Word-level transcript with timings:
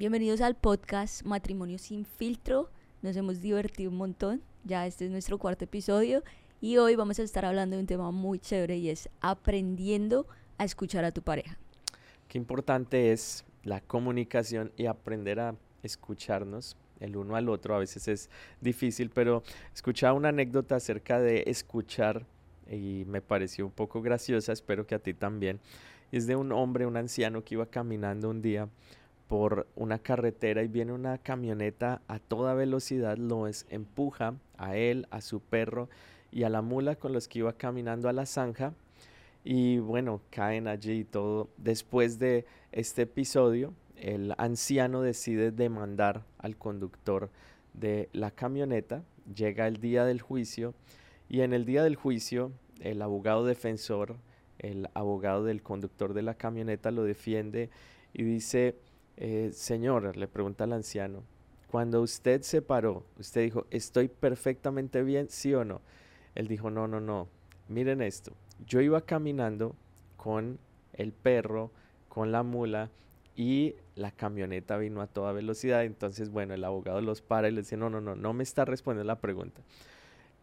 Bienvenidos 0.00 0.40
al 0.40 0.56
podcast 0.56 1.26
Matrimonio 1.26 1.76
sin 1.76 2.06
filtro. 2.06 2.70
Nos 3.02 3.14
hemos 3.16 3.42
divertido 3.42 3.90
un 3.90 3.98
montón. 3.98 4.40
Ya 4.64 4.86
este 4.86 5.04
es 5.04 5.10
nuestro 5.10 5.36
cuarto 5.36 5.66
episodio 5.66 6.22
y 6.58 6.78
hoy 6.78 6.96
vamos 6.96 7.18
a 7.18 7.22
estar 7.22 7.44
hablando 7.44 7.76
de 7.76 7.82
un 7.82 7.86
tema 7.86 8.10
muy 8.10 8.38
chévere 8.38 8.78
y 8.78 8.88
es 8.88 9.10
aprendiendo 9.20 10.26
a 10.56 10.64
escuchar 10.64 11.04
a 11.04 11.12
tu 11.12 11.20
pareja. 11.20 11.58
Qué 12.28 12.38
importante 12.38 13.12
es 13.12 13.44
la 13.62 13.82
comunicación 13.82 14.72
y 14.78 14.86
aprender 14.86 15.38
a 15.38 15.54
escucharnos 15.82 16.78
el 16.98 17.18
uno 17.18 17.36
al 17.36 17.50
otro. 17.50 17.74
A 17.74 17.78
veces 17.80 18.08
es 18.08 18.30
difícil, 18.62 19.10
pero 19.10 19.42
escuchaba 19.74 20.14
una 20.14 20.30
anécdota 20.30 20.76
acerca 20.76 21.20
de 21.20 21.44
escuchar 21.46 22.24
y 22.70 23.04
me 23.06 23.20
pareció 23.20 23.66
un 23.66 23.72
poco 23.72 24.00
graciosa, 24.00 24.54
espero 24.54 24.86
que 24.86 24.94
a 24.94 24.98
ti 24.98 25.12
también. 25.12 25.60
Es 26.10 26.26
de 26.26 26.36
un 26.36 26.52
hombre, 26.52 26.86
un 26.86 26.96
anciano 26.96 27.44
que 27.44 27.56
iba 27.56 27.66
caminando 27.66 28.30
un 28.30 28.40
día 28.40 28.66
por 29.30 29.68
una 29.76 30.00
carretera 30.00 30.64
y 30.64 30.66
viene 30.66 30.92
una 30.92 31.16
camioneta 31.16 32.02
a 32.08 32.18
toda 32.18 32.52
velocidad, 32.54 33.16
lo 33.16 33.46
es, 33.46 33.64
empuja 33.70 34.34
a 34.58 34.76
él, 34.76 35.06
a 35.12 35.20
su 35.20 35.38
perro 35.38 35.88
y 36.32 36.42
a 36.42 36.48
la 36.48 36.62
mula 36.62 36.96
con 36.96 37.12
los 37.12 37.28
que 37.28 37.38
iba 37.38 37.52
caminando 37.52 38.08
a 38.08 38.12
la 38.12 38.26
zanja 38.26 38.74
y 39.44 39.78
bueno, 39.78 40.20
caen 40.30 40.66
allí 40.66 40.98
y 40.98 41.04
todo. 41.04 41.48
Después 41.58 42.18
de 42.18 42.44
este 42.72 43.02
episodio, 43.02 43.72
el 43.94 44.34
anciano 44.36 45.00
decide 45.00 45.52
demandar 45.52 46.24
al 46.38 46.56
conductor 46.56 47.30
de 47.72 48.08
la 48.12 48.32
camioneta, 48.32 49.04
llega 49.32 49.68
el 49.68 49.76
día 49.76 50.04
del 50.04 50.20
juicio 50.20 50.74
y 51.28 51.42
en 51.42 51.52
el 51.52 51.66
día 51.66 51.84
del 51.84 51.94
juicio 51.94 52.50
el 52.80 53.00
abogado 53.00 53.46
defensor, 53.46 54.16
el 54.58 54.88
abogado 54.92 55.44
del 55.44 55.62
conductor 55.62 56.14
de 56.14 56.22
la 56.22 56.34
camioneta 56.34 56.90
lo 56.90 57.04
defiende 57.04 57.70
y 58.12 58.24
dice, 58.24 58.74
eh, 59.20 59.50
señor, 59.52 60.16
le 60.16 60.26
pregunta 60.26 60.64
al 60.64 60.72
anciano, 60.72 61.22
cuando 61.70 62.00
usted 62.00 62.40
se 62.40 62.62
paró, 62.62 63.04
usted 63.18 63.42
dijo, 63.42 63.66
¿estoy 63.70 64.08
perfectamente 64.08 65.02
bien, 65.02 65.28
sí 65.28 65.54
o 65.54 65.62
no? 65.62 65.82
Él 66.34 66.48
dijo, 66.48 66.70
no, 66.70 66.88
no, 66.88 67.00
no, 67.00 67.28
miren 67.68 68.00
esto, 68.00 68.32
yo 68.66 68.80
iba 68.80 69.02
caminando 69.02 69.76
con 70.16 70.58
el 70.94 71.12
perro, 71.12 71.70
con 72.08 72.32
la 72.32 72.42
mula 72.42 72.90
y 73.36 73.74
la 73.94 74.10
camioneta 74.10 74.78
vino 74.78 75.02
a 75.02 75.06
toda 75.06 75.32
velocidad, 75.32 75.84
entonces 75.84 76.30
bueno, 76.30 76.54
el 76.54 76.64
abogado 76.64 77.02
los 77.02 77.20
para 77.20 77.48
y 77.48 77.52
le 77.52 77.60
dice, 77.60 77.76
no, 77.76 77.90
no, 77.90 78.00
no, 78.00 78.16
no 78.16 78.32
me 78.32 78.42
está 78.42 78.64
respondiendo 78.64 79.06
la 79.06 79.20
pregunta. 79.20 79.60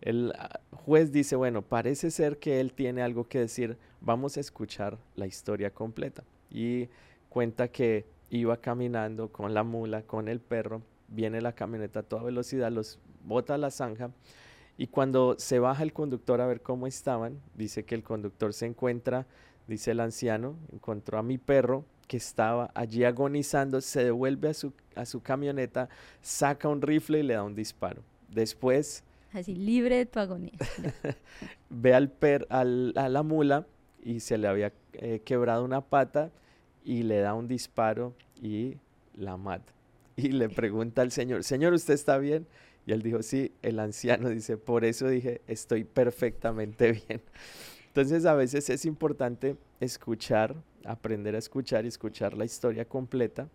El 0.01 0.33
ah, 0.37 0.59
juez 0.71 1.11
dice, 1.11 1.35
bueno, 1.35 1.63
parece 1.63 2.11
ser 2.11 2.37
que 2.37 2.59
él 2.59 2.73
tiene 2.73 3.01
algo 3.01 3.27
que 3.27 3.39
decir, 3.39 3.77
vamos 4.01 4.37
a 4.37 4.39
escuchar 4.39 4.99
la 5.15 5.25
historia 5.25 5.71
completa. 5.71 6.23
Y 6.51 6.89
cuenta 7.29 7.67
que 7.69 8.05
iba 8.29 8.57
caminando 8.57 9.31
con 9.31 9.53
la 9.53 9.63
mula, 9.63 10.03
con 10.03 10.27
el 10.27 10.39
perro, 10.39 10.81
viene 11.07 11.41
la 11.41 11.53
camioneta 11.53 12.01
a 12.01 12.03
toda 12.03 12.23
velocidad, 12.23 12.71
los 12.71 12.99
bota 13.23 13.55
a 13.55 13.57
la 13.57 13.71
zanja 13.71 14.11
y 14.77 14.87
cuando 14.87 15.35
se 15.39 15.59
baja 15.59 15.83
el 15.83 15.91
conductor 15.91 16.39
a 16.39 16.47
ver 16.47 16.61
cómo 16.61 16.85
estaban, 16.85 17.39
dice 17.55 17.83
que 17.83 17.95
el 17.95 18.03
conductor 18.03 18.53
se 18.53 18.67
encuentra, 18.67 19.25
dice 19.67 19.91
el 19.91 19.99
anciano, 19.99 20.55
encontró 20.71 21.17
a 21.17 21.23
mi 21.23 21.39
perro 21.39 21.83
que 22.07 22.17
estaba 22.17 22.71
allí 22.75 23.03
agonizando, 23.03 23.81
se 23.81 24.03
devuelve 24.03 24.49
a 24.49 24.53
su, 24.53 24.73
a 24.95 25.05
su 25.05 25.21
camioneta, 25.21 25.89
saca 26.21 26.69
un 26.69 26.81
rifle 26.81 27.19
y 27.19 27.23
le 27.23 27.33
da 27.33 27.43
un 27.43 27.55
disparo. 27.55 28.03
Después... 28.29 29.03
Así, 29.33 29.55
libre 29.55 29.97
de 29.97 30.05
tu 30.05 30.19
agonía. 30.19 30.53
ve 31.69 31.93
al 31.93 32.09
per, 32.09 32.47
al, 32.49 32.93
a 32.95 33.09
la 33.09 33.23
mula 33.23 33.65
y 34.01 34.21
se 34.21 34.37
le 34.37 34.47
había 34.47 34.71
eh, 34.93 35.21
quebrado 35.25 35.65
una 35.65 35.81
pata 35.81 36.31
y 36.87 37.03
le 37.03 37.19
da 37.19 37.33
un 37.33 37.49
disparo 37.49 38.15
y 38.41 38.77
la 39.13 39.37
mata. 39.37 39.73
Y 40.15 40.29
le 40.29 40.49
pregunta 40.49 41.03
al 41.03 41.11
señor, 41.11 41.43
Señor, 41.43 41.73
¿usted 41.73 41.93
está 41.93 42.17
bien? 42.17 42.47
Y 42.87 42.93
él 42.93 43.03
dijo, 43.03 43.21
sí, 43.21 43.51
el 43.61 43.79
anciano 43.79 44.29
dice, 44.29 44.57
por 44.57 44.83
eso 44.83 45.07
dije, 45.07 45.41
estoy 45.45 45.83
perfectamente 45.83 46.91
bien. 47.07 47.21
Entonces 47.87 48.25
a 48.25 48.33
veces 48.33 48.69
es 48.69 48.85
importante 48.85 49.57
escuchar, 49.79 50.55
aprender 50.85 51.35
a 51.35 51.39
escuchar 51.39 51.85
y 51.85 51.89
escuchar 51.89 52.35
la 52.35 52.45
historia 52.45 52.85
completa, 52.85 53.47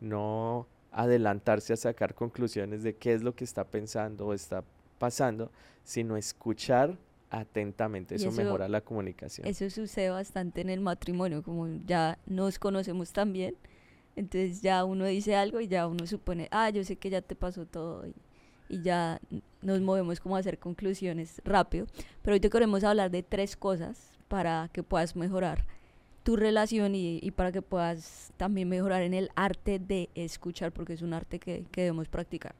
no 0.00 0.66
adelantarse 0.90 1.72
a 1.72 1.76
sacar 1.76 2.14
conclusiones 2.14 2.82
de 2.82 2.96
qué 2.96 3.14
es 3.14 3.22
lo 3.22 3.34
que 3.34 3.44
está 3.44 3.64
pensando 3.64 4.26
o 4.26 4.34
está 4.34 4.64
pasando, 4.98 5.50
sino 5.84 6.16
escuchar 6.16 6.98
atentamente. 7.32 8.14
Eso, 8.14 8.28
eso, 8.28 8.42
mejora 8.42 8.68
la 8.68 8.82
comunicación. 8.82 9.46
Eso 9.46 9.68
sucede 9.70 10.10
bastante 10.10 10.60
en 10.60 10.70
el 10.70 10.80
matrimonio, 10.80 11.42
como 11.42 11.66
ya 11.86 12.18
nos 12.26 12.58
conocemos 12.58 13.12
tan 13.12 13.32
bien, 13.32 13.56
entonces 14.14 14.60
ya 14.60 14.84
uno 14.84 15.06
dice 15.06 15.34
algo 15.34 15.60
y 15.60 15.66
ya 15.66 15.86
uno 15.86 16.06
supone, 16.06 16.48
ah, 16.50 16.68
yo 16.70 16.84
sé 16.84 16.96
que 16.96 17.10
ya 17.10 17.22
te 17.22 17.34
pasó 17.34 17.66
todo 17.66 18.04
y 18.68 18.82
ya 18.82 19.20
nos 19.62 19.80
movemos 19.80 20.20
como 20.20 20.36
a 20.36 20.40
hacer 20.40 20.58
conclusiones 20.58 21.40
rápido. 21.44 21.86
Pero 22.20 22.34
hoy 22.34 22.40
te 22.40 22.50
queremos 22.50 22.84
hablar 22.84 23.10
de 23.10 23.22
tres 23.22 23.56
cosas 23.56 24.12
para 24.28 24.68
que 24.72 24.82
puedas 24.82 25.16
mejorar 25.16 25.66
tu 26.22 26.36
relación 26.36 26.94
y, 26.94 27.30
para 27.32 27.50
que 27.50 27.62
puedas 27.62 28.32
también 28.36 28.68
mejorar 28.68 29.02
en 29.02 29.14
el 29.14 29.30
arte 29.34 29.78
de 29.78 30.08
escuchar, 30.14 30.72
porque 30.72 30.92
es 30.92 31.02
un 31.02 31.14
arte 31.14 31.38
que, 31.38 31.64
debemos 31.72 32.08
practicar. 32.08 32.54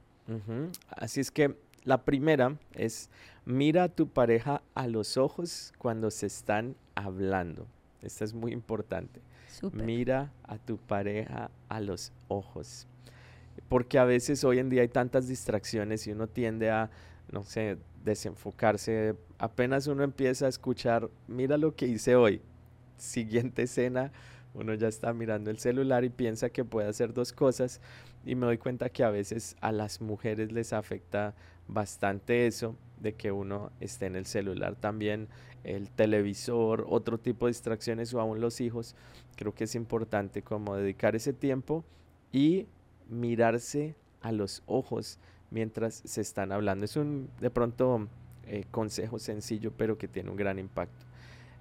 Así 0.89 1.19
es 1.21 1.31
que 1.31 1.55
la 1.83 2.03
primera 2.03 2.57
es 2.73 3.09
mira 3.45 3.83
a 3.83 3.89
tu 3.89 4.07
pareja 4.07 4.61
a 4.75 4.87
los 4.87 5.17
ojos 5.17 5.73
cuando 5.77 6.11
se 6.11 6.27
están 6.27 6.75
hablando. 6.95 7.67
Esta 8.01 8.23
es 8.25 8.33
muy 8.33 8.51
importante. 8.51 9.21
Mira 9.71 10.31
a 10.43 10.57
tu 10.57 10.77
pareja 10.77 11.51
a 11.69 11.79
los 11.79 12.11
ojos 12.27 12.87
porque 13.69 13.99
a 13.99 14.05
veces 14.05 14.43
hoy 14.43 14.59
en 14.59 14.69
día 14.69 14.81
hay 14.81 14.87
tantas 14.87 15.27
distracciones 15.27 16.07
y 16.07 16.11
uno 16.11 16.27
tiende 16.27 16.69
a, 16.69 16.89
no 17.31 17.43
sé, 17.43 17.77
desenfocarse. 18.03 19.15
Apenas 19.37 19.87
uno 19.87 20.03
empieza 20.03 20.45
a 20.45 20.49
escuchar, 20.49 21.09
mira 21.27 21.57
lo 21.57 21.75
que 21.75 21.87
hice 21.87 22.15
hoy. 22.15 22.41
Siguiente 22.97 23.63
escena, 23.63 24.11
uno 24.53 24.73
ya 24.73 24.87
está 24.87 25.13
mirando 25.13 25.49
el 25.49 25.59
celular 25.59 26.03
y 26.03 26.09
piensa 26.09 26.49
que 26.49 26.63
puede 26.63 26.87
hacer 26.87 27.13
dos 27.13 27.33
cosas 27.33 27.81
y 28.25 28.35
me 28.35 28.45
doy 28.45 28.57
cuenta 28.57 28.89
que 28.89 29.03
a 29.03 29.09
veces 29.09 29.55
a 29.61 29.71
las 29.71 30.01
mujeres 30.01 30.51
les 30.51 30.73
afecta 30.73 31.33
bastante 31.67 32.47
eso 32.47 32.75
de 32.99 33.13
que 33.13 33.31
uno 33.31 33.71
esté 33.79 34.05
en 34.05 34.15
el 34.15 34.25
celular 34.25 34.75
también 34.75 35.27
el 35.63 35.89
televisor 35.89 36.85
otro 36.89 37.17
tipo 37.17 37.45
de 37.45 37.51
distracciones 37.51 38.13
o 38.13 38.19
aún 38.19 38.41
los 38.41 38.61
hijos 38.61 38.95
creo 39.35 39.53
que 39.53 39.63
es 39.63 39.75
importante 39.75 40.41
como 40.41 40.75
dedicar 40.75 41.15
ese 41.15 41.33
tiempo 41.33 41.83
y 42.31 42.67
mirarse 43.09 43.95
a 44.21 44.31
los 44.31 44.63
ojos 44.65 45.19
mientras 45.51 46.01
se 46.05 46.21
están 46.21 46.51
hablando. 46.51 46.85
Es 46.85 46.95
un 46.95 47.29
de 47.39 47.49
pronto 47.49 48.07
eh, 48.47 48.65
consejo 48.71 49.19
sencillo 49.19 49.71
pero 49.75 49.97
que 49.97 50.07
tiene 50.07 50.29
un 50.29 50.35
gran 50.35 50.59
impacto. 50.59 51.05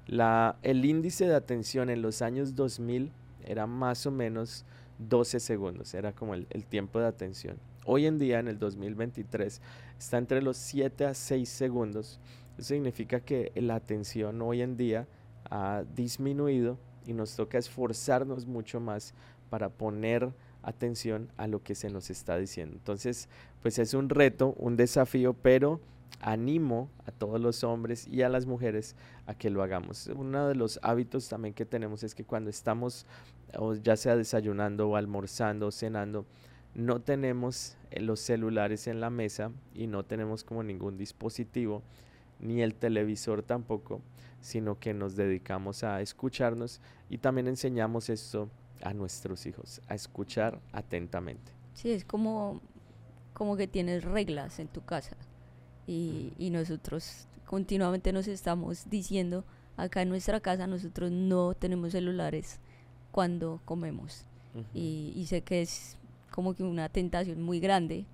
La, 0.07 0.57
el 0.63 0.85
índice 0.85 1.27
de 1.27 1.35
atención 1.35 1.91
en 1.91 2.03
los 2.03 2.23
años 2.23 2.57
2000 2.57 3.13
era 3.45 3.67
más 3.67 4.07
o 4.07 4.11
menos 4.11 4.65
12 4.99 5.41
segundos, 5.41 5.95
era 5.95 6.13
como 6.13 6.35
el, 6.35 6.47
el 6.51 6.65
tiempo 6.65 6.99
de 6.99 7.07
atención. 7.07 7.57
Hoy 7.85 8.07
en 8.07 8.19
día, 8.19 8.39
en 8.39 8.47
el 8.47 8.59
2023, 8.59 9.61
está 9.99 10.19
entre 10.19 10.41
los 10.41 10.57
7 10.57 11.05
a 11.05 11.15
6 11.15 11.49
segundos. 11.49 12.21
Eso 12.57 12.69
significa 12.69 13.21
que 13.21 13.51
la 13.57 13.75
atención 13.75 14.41
hoy 14.41 14.63
en 14.63 14.77
día 14.77 15.09
ha 15.51 15.83
disminuido 15.97 16.79
y 17.07 17.13
nos 17.13 17.35
toca 17.35 17.59
esforzarnos 17.59 18.47
mucho 18.47 18.79
más 18.79 19.15
para 19.51 19.69
poner 19.69 20.33
atención 20.63 21.29
a 21.37 21.49
lo 21.49 21.63
que 21.63 21.75
se 21.75 21.91
nos 21.91 22.09
está 22.09 22.37
diciendo. 22.37 22.77
Entonces, 22.77 23.29
pues 23.63 23.81
es 23.81 23.95
un 23.95 24.09
reto, 24.09 24.55
un 24.59 24.77
desafío, 24.77 25.35
pero 25.35 25.81
animo 26.21 26.89
a 27.05 27.11
todos 27.11 27.41
los 27.41 27.65
hombres 27.65 28.07
y 28.07 28.23
a 28.23 28.29
las 28.29 28.47
mujeres 28.47 28.95
a 29.27 29.35
que 29.35 29.51
lo 29.51 29.61
hagamos. 29.61 30.07
Uno 30.07 30.47
de 30.47 30.55
los 30.55 30.79
hábitos 30.83 31.29
también 31.29 31.53
que 31.53 31.67
tenemos 31.67 32.05
es 32.05 32.15
que 32.15 32.25
cuando 32.25 32.49
estamos, 32.49 33.07
ya 33.83 33.97
sea 33.97 34.15
desayunando 34.15 34.89
o 34.89 34.95
almorzando 34.95 35.67
o 35.67 35.71
cenando, 35.73 36.27
no 36.75 37.01
tenemos 37.01 37.77
eh, 37.91 38.01
los 38.01 38.21
celulares 38.21 38.87
en 38.87 39.01
la 39.01 39.11
mesa 39.11 39.53
y 39.75 39.87
no 39.87 40.05
tenemos 40.05 40.45
como 40.45 40.63
ningún 40.63 40.97
dispositivo, 40.97 41.83
ni 42.41 42.63
el 42.63 42.75
televisor 42.75 43.43
tampoco, 43.43 44.01
sino 44.41 44.79
que 44.79 44.95
nos 44.95 45.17
dedicamos 45.17 45.85
a 45.85 46.01
escucharnos 46.01 46.81
y 47.09 47.19
también 47.19 47.47
enseñamos 47.47 48.09
esto 48.09 48.49
a 48.83 48.93
nuestros 48.95 49.47
hijos, 49.47 49.81
a 49.89 49.95
escuchar 49.95 50.61
atentamente. 50.73 51.53
Sí, 51.75 51.91
es 51.91 52.05
como, 52.05 52.61
como 53.33 53.57
que 53.57 53.69
tienes 53.69 54.05
reglas 54.05 54.59
en 54.59 54.69
tu 54.69 54.85
casa 54.85 55.17
y, 55.87 56.33
y 56.39 56.51
nosotros 56.51 57.29
continuamente 57.47 58.13
nos 58.13 58.29
estamos 58.29 58.89
diciendo, 58.89 59.45
acá 59.77 60.03
en 60.03 60.09
nuestra 60.09 60.41
casa 60.41 60.67
nosotros 60.67 61.13
no 61.13 61.55
tenemos 61.55 61.93
celulares 61.93 62.61
cuando 63.11 63.61
comemos. 63.65 64.25
y, 64.75 65.13
y, 65.17 65.27
sé 65.27 65.41
que 65.43 65.63
es 65.63 65.97
como 66.33 66.55
que 66.55 66.65
una 66.65 66.89
tentación 66.89 67.41
muy 67.41 67.61
grande 67.61 68.07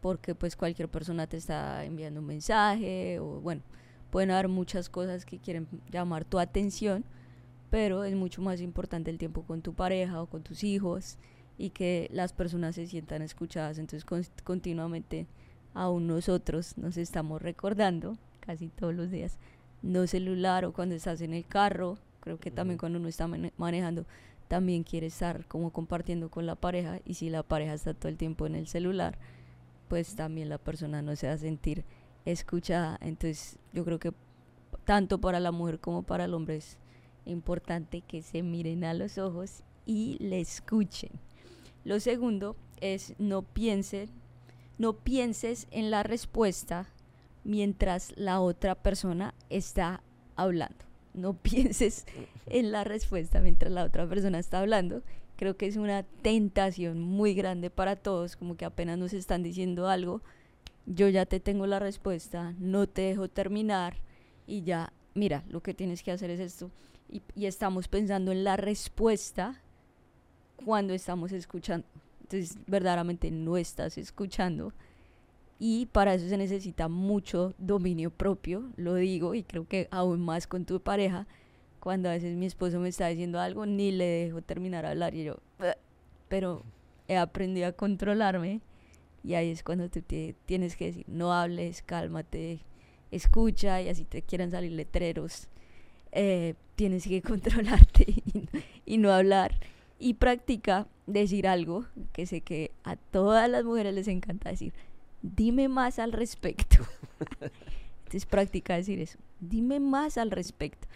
porque 0.00 0.34
pues 0.34 0.56
cualquier 0.56 0.88
persona 0.88 1.26
te 1.26 1.36
está 1.36 1.84
enviando 1.84 2.20
un 2.20 2.26
mensaje 2.26 3.18
o 3.18 3.40
bueno, 3.40 3.62
pueden 4.10 4.30
haber 4.30 4.48
muchas 4.48 4.88
cosas 4.88 5.26
que 5.26 5.38
quieren 5.38 5.68
llamar 5.90 6.24
tu 6.24 6.38
atención 6.38 7.04
pero 7.70 8.04
es 8.04 8.14
mucho 8.14 8.42
más 8.42 8.60
importante 8.60 9.10
el 9.10 9.18
tiempo 9.18 9.42
con 9.42 9.62
tu 9.62 9.74
pareja 9.74 10.22
o 10.22 10.26
con 10.26 10.42
tus 10.42 10.64
hijos 10.64 11.18
y 11.58 11.70
que 11.70 12.08
las 12.12 12.32
personas 12.32 12.76
se 12.76 12.86
sientan 12.86 13.22
escuchadas. 13.22 13.78
Entonces 13.78 14.06
continuamente 14.44 15.26
aún 15.74 16.06
nosotros 16.06 16.78
nos 16.78 16.96
estamos 16.96 17.42
recordando, 17.42 18.16
casi 18.40 18.68
todos 18.68 18.94
los 18.94 19.10
días, 19.10 19.38
no 19.82 20.06
celular 20.06 20.64
o 20.64 20.72
cuando 20.72 20.94
estás 20.94 21.20
en 21.20 21.34
el 21.34 21.46
carro, 21.46 21.98
creo 22.20 22.38
que 22.38 22.50
también 22.50 22.78
cuando 22.78 22.98
uno 22.98 23.08
está 23.08 23.28
manejando, 23.56 24.06
también 24.48 24.82
quiere 24.82 25.06
estar 25.06 25.46
como 25.46 25.70
compartiendo 25.72 26.30
con 26.30 26.46
la 26.46 26.56
pareja 26.56 27.00
y 27.04 27.14
si 27.14 27.30
la 27.30 27.42
pareja 27.42 27.74
está 27.74 27.94
todo 27.94 28.08
el 28.08 28.16
tiempo 28.16 28.46
en 28.46 28.54
el 28.54 28.66
celular, 28.66 29.18
pues 29.88 30.16
también 30.16 30.48
la 30.48 30.58
persona 30.58 31.02
no 31.02 31.14
se 31.16 31.28
va 31.28 31.34
a 31.34 31.38
sentir 31.38 31.84
escuchada. 32.24 32.98
Entonces 33.00 33.58
yo 33.72 33.84
creo 33.84 33.98
que 33.98 34.12
tanto 34.84 35.20
para 35.20 35.38
la 35.38 35.52
mujer 35.52 35.78
como 35.80 36.02
para 36.02 36.24
el 36.24 36.34
hombre 36.34 36.56
es 36.56 36.78
importante 37.26 38.00
que 38.00 38.22
se 38.22 38.42
miren 38.42 38.84
a 38.84 38.94
los 38.94 39.18
ojos 39.18 39.62
y 39.84 40.16
le 40.20 40.40
escuchen. 40.40 41.10
Lo 41.84 42.00
segundo 42.00 42.56
es 42.80 43.14
no 43.18 43.42
piensen, 43.42 44.08
no 44.78 44.94
pienses 44.94 45.66
en 45.70 45.90
la 45.90 46.02
respuesta 46.02 46.88
mientras 47.44 48.12
la 48.16 48.40
otra 48.40 48.74
persona 48.74 49.34
está 49.50 50.02
hablando. 50.36 50.87
No 51.18 51.34
pienses 51.42 52.06
en 52.46 52.72
la 52.72 52.84
respuesta 52.84 53.40
mientras 53.40 53.72
la 53.72 53.84
otra 53.84 54.08
persona 54.08 54.38
está 54.38 54.60
hablando. 54.60 55.02
Creo 55.36 55.56
que 55.56 55.66
es 55.66 55.76
una 55.76 56.02
tentación 56.22 57.00
muy 57.00 57.34
grande 57.34 57.70
para 57.70 57.96
todos, 57.96 58.36
como 58.36 58.56
que 58.56 58.64
apenas 58.64 58.98
nos 58.98 59.12
están 59.12 59.42
diciendo 59.42 59.88
algo, 59.88 60.20
yo 60.86 61.08
ya 61.08 61.26
te 61.26 61.38
tengo 61.38 61.66
la 61.66 61.78
respuesta, 61.78 62.54
no 62.58 62.88
te 62.88 63.02
dejo 63.02 63.28
terminar 63.28 63.96
y 64.46 64.62
ya, 64.62 64.92
mira, 65.14 65.44
lo 65.48 65.62
que 65.62 65.74
tienes 65.74 66.02
que 66.02 66.10
hacer 66.10 66.30
es 66.30 66.40
esto. 66.40 66.70
Y, 67.10 67.22
estamos 67.46 67.88
pensando 67.88 68.32
en 68.32 68.44
la 68.44 68.56
respuesta 68.56 69.60
cuando 70.64 70.92
estamos 70.92 71.32
escuchando. 71.32 71.86
Entonces, 72.22 72.58
verdaderamente 72.66 73.30
no 73.30 73.56
estás 73.56 73.96
escuchando. 73.96 74.72
Y 75.58 75.86
para 75.86 76.14
eso 76.14 76.28
se 76.28 76.36
necesita 76.36 76.88
mucho 76.88 77.54
dominio 77.58 78.10
propio, 78.10 78.70
lo 78.76 78.94
digo, 78.94 79.34
y 79.34 79.42
creo 79.42 79.66
que 79.66 79.88
aún 79.90 80.20
más 80.20 80.46
con 80.46 80.64
tu 80.64 80.80
pareja. 80.80 81.26
Cuando 81.80 82.08
a 82.08 82.12
veces 82.12 82.36
mi 82.36 82.46
esposo 82.46 82.80
me 82.80 82.88
está 82.88 83.08
diciendo 83.08 83.40
algo, 83.40 83.66
ni 83.66 83.92
le 83.92 84.04
dejo 84.04 84.42
terminar 84.42 84.84
a 84.84 84.90
hablar 84.90 85.14
y 85.14 85.24
yo, 85.24 85.38
pero 86.28 86.64
he 87.06 87.16
aprendido 87.16 87.68
a 87.68 87.72
controlarme 87.72 88.60
y 89.24 89.34
ahí 89.34 89.50
es 89.50 89.62
cuando 89.62 89.88
tú 89.88 90.00
tienes 90.46 90.76
que 90.76 90.86
decir, 90.86 91.04
no 91.08 91.32
hables, 91.32 91.82
cálmate, 91.82 92.60
escucha 93.10 93.80
y 93.82 93.88
así 93.88 94.04
te 94.04 94.22
quieran 94.22 94.50
salir 94.50 94.72
letreros, 94.72 95.48
eh, 96.12 96.54
tienes 96.76 97.06
que 97.06 97.22
controlarte 97.22 98.22
y 98.86 98.98
no 98.98 99.12
hablar 99.12 99.58
y 99.98 100.14
practica 100.14 100.86
decir 101.06 101.48
algo 101.48 101.86
que 102.12 102.26
sé 102.26 102.40
que 102.42 102.70
a 102.84 102.96
todas 102.96 103.48
las 103.50 103.64
mujeres 103.64 103.94
les 103.94 104.08
encanta 104.08 104.50
decir, 104.50 104.72
dime 105.22 105.68
más 105.68 105.98
al 105.98 106.12
respecto. 106.12 106.78
Entonces 107.98 108.26
practica 108.26 108.76
decir 108.76 109.00
eso, 109.00 109.18
dime 109.40 109.80
más 109.80 110.18
al 110.18 110.30
respecto. 110.30 110.88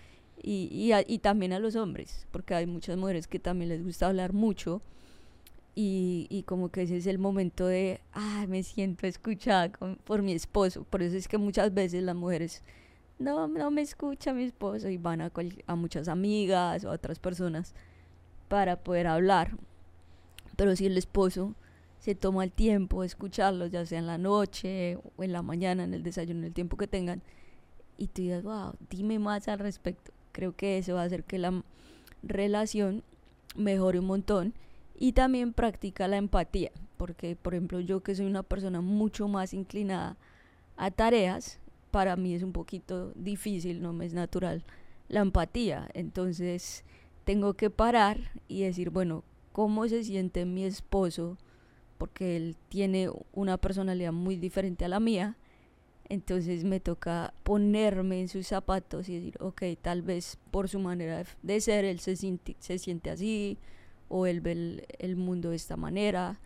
Y, 0.44 0.92
y, 1.06 1.18
también 1.18 1.52
a 1.52 1.60
los 1.60 1.76
hombres, 1.76 2.26
porque 2.32 2.54
hay 2.54 2.66
muchas 2.66 2.96
mujeres 2.96 3.28
que 3.28 3.38
también 3.38 3.68
les 3.68 3.84
gusta 3.84 4.08
hablar 4.08 4.32
mucho 4.32 4.82
y, 5.76 6.26
y 6.30 6.42
como 6.42 6.68
que 6.70 6.82
ese 6.82 6.96
es 6.96 7.06
el 7.06 7.20
momento 7.20 7.66
de, 7.66 8.00
ah, 8.12 8.46
me 8.48 8.64
siento 8.64 9.06
escuchada 9.06 9.70
por 10.04 10.22
mi 10.22 10.32
esposo. 10.32 10.82
Por 10.82 11.02
eso 11.02 11.16
es 11.16 11.28
que 11.28 11.38
muchas 11.38 11.72
veces 11.72 12.02
las 12.02 12.16
mujeres, 12.16 12.64
no, 13.20 13.46
no 13.46 13.70
me 13.70 13.82
escucha 13.82 14.32
mi 14.32 14.42
esposo 14.42 14.88
y 14.88 14.96
van 14.96 15.20
a, 15.20 15.30
a 15.66 15.76
muchas 15.76 16.08
amigas 16.08 16.84
o 16.84 16.90
a 16.90 16.94
otras 16.94 17.20
personas 17.20 17.72
para 18.48 18.76
poder 18.82 19.06
hablar. 19.06 19.56
Pero 20.56 20.74
si 20.74 20.86
el 20.86 20.98
esposo 20.98 21.54
se 22.02 22.16
toma 22.16 22.42
el 22.42 22.50
tiempo 22.50 23.02
de 23.02 23.06
escucharlos, 23.06 23.70
ya 23.70 23.86
sea 23.86 24.00
en 24.00 24.08
la 24.08 24.18
noche 24.18 24.98
o 25.16 25.22
en 25.22 25.30
la 25.30 25.40
mañana, 25.40 25.84
en 25.84 25.94
el 25.94 26.02
desayuno, 26.02 26.40
en 26.40 26.46
el 26.46 26.52
tiempo 26.52 26.76
que 26.76 26.88
tengan, 26.88 27.22
y 27.96 28.08
tú 28.08 28.22
digas, 28.22 28.42
wow, 28.42 28.74
dime 28.90 29.20
más 29.20 29.46
al 29.46 29.60
respecto. 29.60 30.10
Creo 30.32 30.56
que 30.56 30.78
eso 30.78 30.94
va 30.94 31.02
a 31.02 31.04
hacer 31.04 31.22
que 31.22 31.38
la 31.38 31.62
relación 32.24 33.04
mejore 33.54 34.00
un 34.00 34.06
montón 34.06 34.52
y 34.98 35.12
también 35.12 35.52
practica 35.52 36.08
la 36.08 36.16
empatía, 36.16 36.72
porque 36.96 37.36
por 37.36 37.54
ejemplo 37.54 37.78
yo 37.78 38.02
que 38.02 38.16
soy 38.16 38.26
una 38.26 38.42
persona 38.42 38.80
mucho 38.80 39.28
más 39.28 39.54
inclinada 39.54 40.16
a 40.76 40.90
tareas, 40.90 41.60
para 41.92 42.16
mí 42.16 42.34
es 42.34 42.42
un 42.42 42.50
poquito 42.50 43.12
difícil, 43.14 43.80
no 43.80 43.92
me 43.92 44.06
es 44.06 44.12
natural 44.12 44.64
la 45.08 45.20
empatía. 45.20 45.88
Entonces, 45.94 46.84
tengo 47.22 47.54
que 47.54 47.70
parar 47.70 48.18
y 48.48 48.62
decir, 48.62 48.90
bueno, 48.90 49.22
¿cómo 49.52 49.86
se 49.86 50.02
siente 50.02 50.46
mi 50.46 50.64
esposo? 50.64 51.38
Porque 52.02 52.36
él 52.36 52.56
tiene 52.68 53.08
una 53.32 53.58
personalidad 53.58 54.12
muy 54.12 54.34
diferente 54.34 54.84
a 54.84 54.88
la 54.88 54.98
mía. 54.98 55.36
Entonces 56.08 56.64
me 56.64 56.80
toca 56.80 57.32
ponerme 57.44 58.20
en 58.20 58.26
sus 58.26 58.48
zapatos 58.48 59.08
y 59.08 59.14
decir, 59.14 59.36
ok, 59.38 59.62
tal 59.80 60.02
vez 60.02 60.36
por 60.50 60.68
su 60.68 60.80
manera 60.80 61.22
de 61.44 61.60
ser, 61.60 61.84
él 61.84 62.00
se 62.00 62.16
siente, 62.16 63.08
así, 63.08 63.56
o 64.08 64.26
él 64.26 64.40
ve 64.40 64.84
el, 64.98 65.14
mundo 65.14 65.50
de 65.50 65.56
esta 65.56 65.76
manera, 65.76 66.40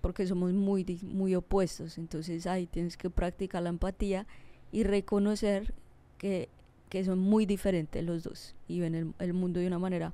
porque 0.00 0.26
somos 0.26 0.52
muy, 0.54 0.84
muy 1.02 1.36
opuestos. 1.36 1.96
Entonces 1.96 2.48
ahí 2.48 2.66
tienes 2.66 2.96
que 2.96 3.10
practicar 3.10 3.62
la 3.62 3.68
empatía 3.68 4.26
y 4.72 4.82
reconocer 4.82 5.72
que 6.18 6.48
que 6.88 7.04
son 7.04 7.20
muy 7.20 7.46
diferentes 7.46 8.04
los 8.04 8.24
dos 8.24 8.56
y 8.66 8.80
ven 8.80 9.14
el, 9.20 9.32
mundo 9.32 9.60
de 9.60 9.68
una 9.68 9.78
manera 9.78 10.12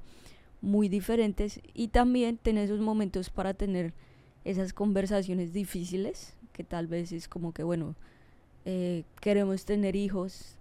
muy 0.60 0.88
diferentes 0.88 1.60
y 1.72 1.88
también 1.88 2.36
tener 2.36 2.64
esos 2.64 2.80
momentos 2.80 3.30
para 3.30 3.54
tener 3.54 3.94
esas 4.46 4.72
conversaciones 4.72 5.52
difíciles 5.52 6.34
que 6.52 6.64
tal 6.64 6.86
vez 6.86 7.12
es 7.12 7.28
como 7.28 7.52
que 7.52 7.62
bueno 7.62 7.94
eh, 8.64 9.04
queremos 9.20 9.64
tener 9.64 9.96
hijos 9.96 10.56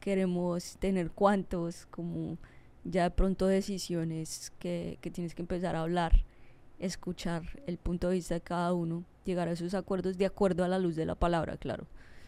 queremos 0.00 0.76
tener 0.78 1.10
cuantos 1.10 1.86
como 1.86 2.38
ya 2.84 3.04
de 3.04 3.10
pronto 3.10 3.46
decisiones 3.46 4.52
que, 4.58 4.98
que 5.00 5.10
tienes 5.10 5.34
que 5.34 5.42
empezar 5.42 5.76
a 5.76 5.82
hablar 5.82 6.24
escuchar 6.78 7.42
el 7.66 7.76
punto 7.76 8.08
de 8.08 8.14
vista 8.14 8.34
de 8.34 8.40
cada 8.40 8.72
uno 8.72 9.04
llegar 9.24 9.48
a 9.48 9.52
esos 9.52 9.74
acuerdos 9.74 10.16
de 10.18 10.26
acuerdo 10.26 10.64
a 10.64 10.68
la 10.68 10.78
luz 10.78 10.96
de 10.96 11.06
la 11.06 11.14
palabra 11.14 11.56
claro 11.56 11.86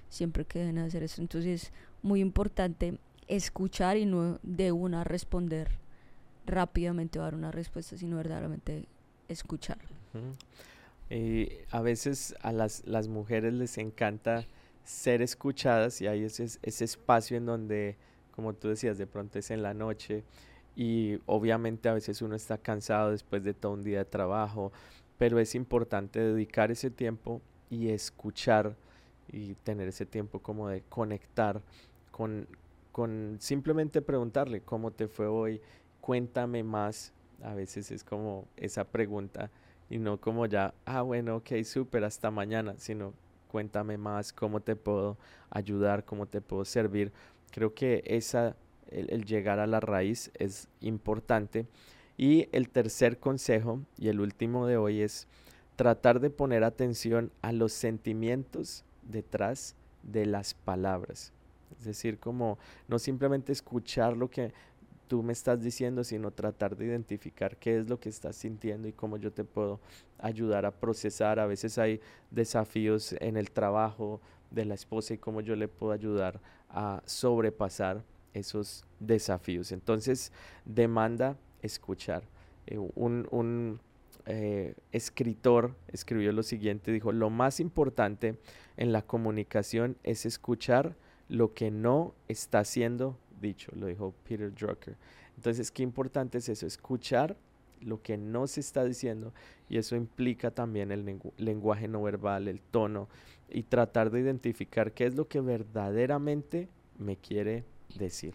siempre 0.08 0.44
que 0.44 0.58
deben 0.58 0.78
hacer 0.78 1.02
eso 1.02 1.22
entonces 1.22 1.72
muy 2.02 2.20
importante 2.20 2.98
escuchar 3.26 3.96
y 3.96 4.06
no 4.06 4.38
de 4.42 4.72
una 4.72 5.04
responder 5.04 5.80
rápidamente 6.46 7.18
o 7.18 7.22
dar 7.22 7.34
una 7.34 7.52
respuesta, 7.52 7.96
sino 7.96 8.16
verdaderamente 8.16 8.86
escuchar. 9.28 9.78
Eh, 11.12 11.66
a 11.70 11.80
veces 11.80 12.36
a 12.40 12.52
las, 12.52 12.86
las, 12.86 13.08
mujeres 13.08 13.52
les 13.52 13.78
encanta 13.78 14.46
ser 14.84 15.22
escuchadas 15.22 16.00
y 16.00 16.06
hay 16.06 16.22
ese, 16.22 16.44
ese 16.62 16.84
espacio 16.84 17.36
en 17.36 17.46
donde, 17.46 17.96
como 18.30 18.54
tú 18.54 18.68
decías, 18.68 18.96
de 18.96 19.08
pronto 19.08 19.40
es 19.40 19.50
en 19.50 19.60
la 19.62 19.74
noche 19.74 20.22
y 20.76 21.18
obviamente 21.26 21.88
a 21.88 21.94
veces 21.94 22.22
uno 22.22 22.36
está 22.36 22.58
cansado 22.58 23.10
después 23.10 23.42
de 23.42 23.54
todo 23.54 23.72
un 23.72 23.82
día 23.82 23.98
de 23.98 24.04
trabajo, 24.04 24.70
pero 25.18 25.40
es 25.40 25.56
importante 25.56 26.20
dedicar 26.20 26.70
ese 26.70 26.90
tiempo 26.90 27.42
y 27.70 27.88
escuchar 27.88 28.76
y 29.32 29.54
tener 29.56 29.88
ese 29.88 30.06
tiempo 30.06 30.38
como 30.38 30.68
de 30.68 30.82
conectar 30.88 31.60
con, 32.12 32.46
con 32.92 33.36
simplemente 33.40 34.00
preguntarle 34.00 34.60
cómo 34.60 34.92
te 34.92 35.08
fue 35.08 35.26
hoy, 35.26 35.60
cuéntame 36.00 36.62
más. 36.62 37.12
A 37.42 37.54
veces 37.54 37.90
es 37.90 38.04
como 38.04 38.46
esa 38.56 38.84
pregunta 38.84 39.50
y 39.90 39.98
no 39.98 40.20
como 40.20 40.46
ya, 40.46 40.72
ah, 40.86 41.02
bueno, 41.02 41.36
ok, 41.36 41.64
súper, 41.64 42.04
hasta 42.04 42.30
mañana, 42.30 42.74
sino 42.78 43.12
cuéntame 43.48 43.98
más, 43.98 44.32
cómo 44.32 44.60
te 44.60 44.76
puedo 44.76 45.18
ayudar, 45.50 46.04
cómo 46.04 46.26
te 46.26 46.40
puedo 46.40 46.64
servir. 46.64 47.12
Creo 47.50 47.74
que 47.74 48.04
esa, 48.06 48.56
el, 48.88 49.24
llegar 49.24 49.58
a 49.58 49.66
la 49.66 49.80
raíz 49.80 50.30
es 50.34 50.68
importante. 50.80 51.66
Y 52.16 52.48
el 52.52 52.68
tercer 52.68 53.18
consejo 53.18 53.80
y 53.98 54.08
el 54.08 54.20
último 54.20 54.66
de 54.66 54.76
hoy 54.76 55.00
es 55.00 55.26
tratar 55.74 56.20
de 56.20 56.30
poner 56.30 56.62
atención 56.62 57.32
a 57.42 57.52
los 57.52 57.72
sentimientos 57.72 58.84
detrás 59.02 59.74
de 60.04 60.26
las 60.26 60.54
palabras. 60.54 61.32
Es 61.78 61.84
decir, 61.84 62.18
como 62.18 62.58
no 62.86 62.98
simplemente 62.98 63.52
escuchar 63.52 64.16
lo 64.16 64.30
que 64.30 64.52
tú 65.10 65.24
me 65.24 65.32
estás 65.32 65.60
diciendo, 65.60 66.04
sino 66.04 66.30
tratar 66.30 66.76
de 66.76 66.84
identificar 66.84 67.56
qué 67.56 67.78
es 67.78 67.88
lo 67.88 67.98
que 67.98 68.08
estás 68.08 68.36
sintiendo 68.36 68.86
y 68.86 68.92
cómo 68.92 69.16
yo 69.16 69.32
te 69.32 69.42
puedo 69.42 69.80
ayudar 70.18 70.64
a 70.64 70.70
procesar. 70.70 71.40
A 71.40 71.46
veces 71.46 71.78
hay 71.78 72.00
desafíos 72.30 73.16
en 73.18 73.36
el 73.36 73.50
trabajo 73.50 74.20
de 74.52 74.64
la 74.66 74.74
esposa 74.74 75.14
y 75.14 75.18
cómo 75.18 75.40
yo 75.40 75.56
le 75.56 75.66
puedo 75.66 75.90
ayudar 75.90 76.40
a 76.68 77.02
sobrepasar 77.06 78.04
esos 78.34 78.84
desafíos. 79.00 79.72
Entonces, 79.72 80.30
demanda 80.64 81.36
escuchar. 81.60 82.22
Eh, 82.68 82.78
un, 82.78 83.26
un 83.32 83.80
eh, 84.26 84.74
escritor 84.92 85.74
escribió 85.88 86.30
lo 86.30 86.44
siguiente, 86.44 86.92
dijo, 86.92 87.10
lo 87.10 87.30
más 87.30 87.58
importante 87.58 88.36
en 88.76 88.92
la 88.92 89.02
comunicación 89.02 89.96
es 90.04 90.24
escuchar 90.24 90.94
lo 91.28 91.52
que 91.52 91.72
no 91.72 92.14
está 92.28 92.64
siendo 92.64 93.18
dicho, 93.40 93.72
lo 93.74 93.86
dijo 93.86 94.14
Peter 94.28 94.52
Drucker. 94.52 94.96
Entonces, 95.36 95.70
qué 95.70 95.82
importante 95.82 96.38
es 96.38 96.48
eso, 96.48 96.66
escuchar 96.66 97.36
lo 97.80 98.02
que 98.02 98.16
no 98.16 98.46
se 98.46 98.60
está 98.60 98.84
diciendo 98.84 99.32
y 99.68 99.78
eso 99.78 99.96
implica 99.96 100.50
también 100.50 100.92
el 100.92 101.20
lenguaje 101.38 101.88
no 101.88 102.02
verbal, 102.02 102.48
el 102.48 102.60
tono 102.60 103.08
y 103.48 103.62
tratar 103.62 104.10
de 104.10 104.20
identificar 104.20 104.92
qué 104.92 105.06
es 105.06 105.14
lo 105.14 105.28
que 105.28 105.40
verdaderamente 105.40 106.68
me 106.98 107.16
quiere 107.16 107.64
decir. 107.98 108.34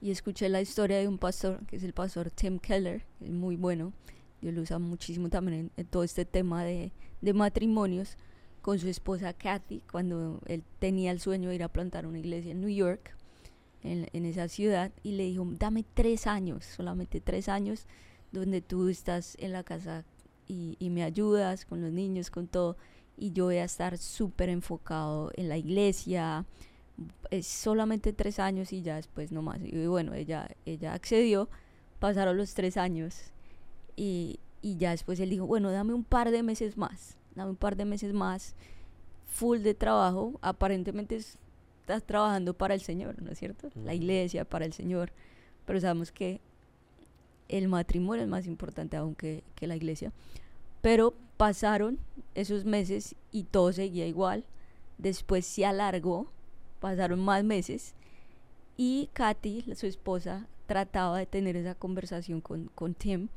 Y 0.00 0.10
escuché 0.10 0.48
la 0.48 0.60
historia 0.60 0.98
de 0.98 1.08
un 1.08 1.18
pastor, 1.18 1.58
que 1.66 1.76
es 1.76 1.82
el 1.82 1.92
pastor 1.92 2.30
Tim 2.30 2.58
Keller, 2.58 3.04
es 3.20 3.30
muy 3.30 3.56
bueno, 3.56 3.92
yo 4.40 4.52
lo 4.52 4.62
usa 4.62 4.78
muchísimo 4.78 5.28
también 5.28 5.72
en, 5.76 5.86
todo 5.86 6.04
este 6.04 6.24
tema 6.24 6.64
de, 6.64 6.92
de, 7.20 7.32
matrimonios, 7.32 8.16
con 8.62 8.78
su 8.78 8.88
esposa 8.88 9.32
Kathy, 9.32 9.82
cuando 9.90 10.40
él 10.46 10.62
tenía 10.78 11.10
el 11.10 11.20
sueño 11.20 11.48
de 11.48 11.56
ir 11.56 11.62
a 11.62 11.68
plantar 11.68 12.06
una 12.06 12.18
iglesia 12.18 12.52
en 12.52 12.60
New 12.60 12.70
York, 12.70 13.16
en, 13.82 14.08
en 14.12 14.24
esa 14.24 14.48
ciudad, 14.48 14.92
y 15.02 15.12
le 15.12 15.24
dijo, 15.24 15.46
dame 15.58 15.84
tres 15.94 16.26
años, 16.26 16.64
solamente 16.64 17.20
tres 17.20 17.48
años, 17.48 17.86
donde 18.32 18.60
tú 18.60 18.88
estás 18.88 19.36
en 19.38 19.52
la 19.52 19.62
casa 19.64 20.04
y, 20.46 20.76
y 20.78 20.90
me 20.90 21.02
ayudas 21.02 21.64
con 21.64 21.80
los 21.80 21.92
niños, 21.92 22.30
con 22.30 22.46
todo, 22.46 22.76
y 23.16 23.32
yo 23.32 23.46
voy 23.46 23.56
a 23.56 23.64
estar 23.64 23.98
súper 23.98 24.48
enfocado 24.48 25.30
en 25.34 25.48
la 25.48 25.56
iglesia, 25.56 26.44
es 27.30 27.46
solamente 27.46 28.12
tres 28.12 28.38
años 28.38 28.72
y 28.72 28.82
ya 28.82 28.96
después 28.96 29.30
no 29.30 29.42
más. 29.42 29.60
Y 29.62 29.86
bueno, 29.86 30.14
ella, 30.14 30.48
ella 30.66 30.94
accedió, 30.94 31.48
pasaron 32.00 32.36
los 32.36 32.54
tres 32.54 32.76
años 32.76 33.32
y, 33.96 34.40
y 34.62 34.76
ya 34.76 34.90
después 34.90 35.20
él 35.20 35.30
dijo, 35.30 35.46
bueno, 35.46 35.70
dame 35.70 35.94
un 35.94 36.04
par 36.04 36.30
de 36.30 36.42
meses 36.42 36.76
más, 36.76 37.16
dame 37.34 37.50
un 37.50 37.56
par 37.56 37.76
de 37.76 37.84
meses 37.84 38.12
más, 38.12 38.54
full 39.26 39.58
de 39.58 39.74
trabajo, 39.74 40.38
aparentemente 40.42 41.20
estás 41.88 42.04
trabajando 42.04 42.54
para 42.54 42.74
el 42.74 42.80
Señor, 42.80 43.20
¿no 43.22 43.30
es 43.30 43.38
cierto? 43.38 43.70
La 43.74 43.94
iglesia, 43.94 44.44
para 44.44 44.64
el 44.64 44.72
Señor, 44.72 45.10
pero 45.64 45.80
sabemos 45.80 46.12
que 46.12 46.40
el 47.48 47.68
matrimonio 47.68 48.22
es 48.24 48.28
más 48.28 48.46
importante 48.46 48.96
aún 48.96 49.14
que, 49.14 49.42
que 49.54 49.66
la 49.66 49.76
iglesia. 49.76 50.12
Pero 50.82 51.14
pasaron 51.36 51.98
esos 52.34 52.64
meses 52.64 53.14
y 53.32 53.44
todo 53.44 53.72
seguía 53.72 54.06
igual. 54.06 54.44
Después 54.98 55.46
se 55.46 55.64
alargó 55.64 56.28
pasaron 56.78 57.20
más 57.20 57.44
meses 57.44 57.94
y 58.76 59.08
Katy, 59.12 59.64
su 59.74 59.86
esposa, 59.86 60.46
trataba 60.66 61.18
de 61.18 61.26
tener 61.26 61.56
esa 61.56 61.74
conversación 61.74 62.40
con, 62.40 62.70
con 62.74 62.94
Tim. 62.94 63.28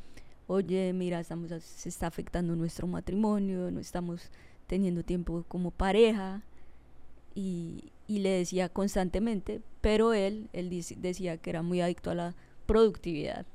Oye, 0.48 0.94
mira, 0.94 1.20
estamos, 1.20 1.52
se 1.64 1.90
está 1.90 2.08
afectando 2.08 2.56
nuestro 2.56 2.86
matrimonio, 2.86 3.72
no 3.72 3.80
estamos 3.80 4.30
teniendo 4.68 5.04
tiempo 5.04 5.44
como 5.48 5.72
pareja. 5.72 6.44
Y, 7.34 7.92
y 8.08 8.20
le 8.20 8.30
decía 8.30 8.70
constantemente, 8.70 9.62
pero 9.82 10.14
él, 10.14 10.50
él 10.54 10.70
decía 10.98 11.38
que 11.38 11.50
era 11.50 11.62
muy 11.62 11.82
adicto 11.82 12.12
a 12.12 12.16
la 12.16 12.36
productividad. 12.66 13.46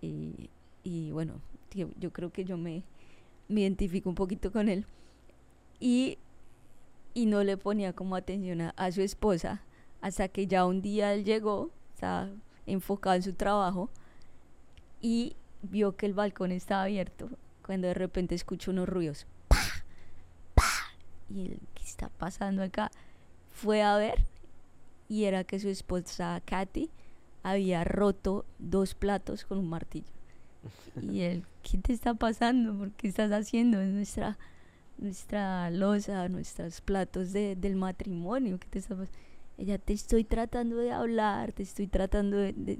Y, 0.00 0.50
y 0.82 1.10
bueno, 1.12 1.40
yo 1.98 2.12
creo 2.12 2.30
que 2.32 2.44
yo 2.44 2.56
me, 2.56 2.82
me 3.48 3.62
identifico 3.62 4.08
un 4.08 4.14
poquito 4.14 4.52
con 4.52 4.68
él. 4.68 4.86
Y 5.78 6.18
y 7.14 7.26
no 7.26 7.42
le 7.42 7.56
ponía 7.56 7.92
como 7.92 8.16
atención 8.16 8.72
a, 8.76 8.92
su 8.92 9.02
esposa 9.02 9.62
hasta 10.00 10.28
que 10.28 10.46
ya 10.46 10.64
un 10.64 10.80
día 10.80 11.12
él 11.12 11.24
llegó, 11.24 11.70
estaba 11.94 12.30
enfocado 12.66 13.16
en 13.16 13.22
su 13.22 13.34
trabajo 13.34 13.90
y 15.00 15.36
vio 15.62 15.96
que 15.96 16.06
el 16.06 16.14
balcón 16.14 16.52
estaba 16.52 16.84
abierto 16.84 17.28
cuando 17.64 17.88
de 17.88 17.94
repente 17.94 18.34
escuchó 18.34 18.70
unos 18.70 18.88
ruidos. 18.88 19.26
Y 21.28 21.46
él, 21.46 21.60
¿qué 21.74 21.79
está 21.90 22.08
pasando 22.08 22.62
acá? 22.62 22.90
Fue 23.50 23.82
a 23.82 23.96
ver 23.96 24.24
y 25.08 25.24
era 25.24 25.44
que 25.44 25.58
su 25.58 25.68
esposa 25.68 26.40
Katy 26.44 26.90
había 27.42 27.84
roto 27.84 28.44
dos 28.58 28.94
platos 28.94 29.44
con 29.44 29.58
un 29.58 29.68
martillo. 29.68 30.06
Y 31.00 31.20
él, 31.22 31.44
¿qué 31.62 31.78
te 31.78 31.92
está 31.92 32.14
pasando? 32.14 32.76
¿Por 32.76 32.92
qué 32.92 33.08
estás 33.08 33.30
haciendo? 33.32 33.80
Es 33.80 33.92
nuestra 33.92 34.38
nuestra 35.00 35.70
losa, 35.70 36.28
nuestros 36.28 36.80
platos 36.80 37.32
de, 37.32 37.56
del 37.56 37.76
matrimonio. 37.76 38.58
que 38.58 38.68
te 38.68 38.82
Ella, 39.58 39.78
te 39.78 39.92
estoy 39.92 40.24
tratando 40.24 40.76
de 40.76 40.92
hablar, 40.92 41.52
te 41.52 41.62
estoy 41.62 41.86
tratando 41.86 42.36
de, 42.36 42.78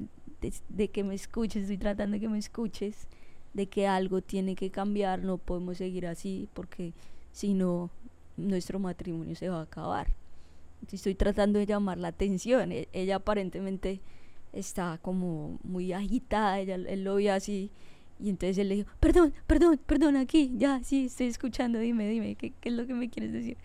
de, 0.68 0.88
que 0.88 1.04
me 1.04 1.14
escuches, 1.14 1.62
estoy 1.62 1.78
tratando 1.78 2.14
de 2.14 2.20
que 2.20 2.28
me 2.28 2.38
escuches, 2.38 3.08
de 3.54 3.66
que 3.66 3.86
algo 3.86 4.22
tiene 4.22 4.54
que 4.54 4.70
cambiar, 4.70 5.22
no 5.22 5.38
podemos 5.38 5.78
seguir 5.78 6.06
así 6.06 6.48
porque 6.54 6.92
si 7.32 7.54
no, 7.54 7.90
nuestro 8.48 8.78
matrimonio 8.78 9.34
se 9.36 9.48
va 9.48 9.60
a 9.60 9.62
acabar. 9.62 10.14
estoy 10.90 11.14
tratando 11.14 11.58
de 11.58 11.66
llamar 11.66 11.98
la 11.98 12.08
atención. 12.08 12.72
E, 12.72 12.88
ella 12.92 13.16
aparentemente 13.16 14.00
está 14.52 14.98
como 15.02 15.58
muy 15.62 15.92
agitada, 15.92 16.58
ella, 16.60 16.74
él 16.74 17.04
lo 17.04 17.16
ve 17.16 17.30
así 17.30 17.70
y 18.22 18.28
entonces 18.28 18.58
él 18.58 18.68
le 18.68 18.74
dijo, 18.76 18.90
perdón, 19.00 19.32
perdón, 19.46 19.80
perdón, 19.86 20.16
aquí, 20.16 20.52
ya, 20.56 20.82
sí, 20.84 21.06
estoy 21.06 21.28
escuchando, 21.28 21.78
dime, 21.78 22.08
dime, 22.08 22.34
¿qué, 22.34 22.52
es 22.62 22.72
lo 22.72 22.86
que 22.86 22.92
me 22.94 23.08
quieres 23.08 23.32
decir? 23.32 23.56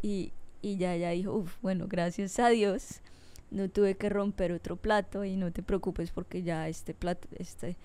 Y, 0.00 0.32
y 0.62 0.78
ya, 0.78 0.96
ya 0.96 1.10
dijo, 1.10 1.34
uff, 1.34 1.56
bueno, 1.60 1.86
gracias 1.88 2.38
a 2.38 2.48
Dios, 2.48 3.02
no 3.50 3.68
tuve 3.68 3.96
que 3.96 4.08
romper 4.08 4.52
otro 4.52 4.76
plato 4.76 5.24
y 5.24 5.36
no 5.36 5.52
te 5.52 5.62
preocupes 5.62 6.10
porque 6.10 6.42
ya 6.42 6.68
este 6.68 6.94
plato, 6.94 7.28
este, 7.38 7.76